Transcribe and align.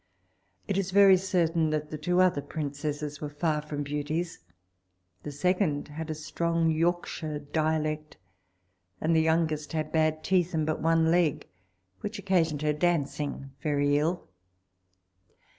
It 0.67 0.79
is 0.79 0.89
very 0.89 1.15
certain 1.15 1.69
that 1.69 1.91
the 1.91 1.97
two 1.99 2.21
other 2.21 2.41
princesses 2.41 3.21
were 3.21 3.29
far 3.29 3.61
from 3.61 3.83
beauties; 3.83 4.39
the 5.21 5.31
second 5.31 5.89
had 5.89 6.09
a 6.09 6.15
strong 6.15 6.71
Yorkshire 6.71 7.37
dialect, 7.37 8.17
and 8.99 9.15
the 9.15 9.21
youngest 9.21 9.73
had 9.73 9.91
bad 9.91 10.23
teeth 10.23 10.55
and 10.55 10.65
but 10.65 10.81
one 10.81 11.11
leg, 11.11 11.47
which 11.99 12.17
occasioned 12.17 12.63
her 12.63 12.73
dancing 12.73 13.51
very 13.61 13.95
ill. 13.99 14.27